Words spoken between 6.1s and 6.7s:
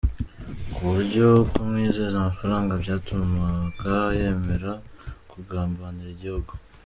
igihugu.